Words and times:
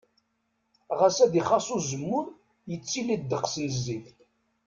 Ɣas 0.99 1.17
ad 1.25 1.33
ixas 1.41 1.67
uzemmur, 1.75 2.25
yettili 2.69 3.15
ddeqs 3.21 3.53
n 3.59 3.65
zzit. 3.75 4.07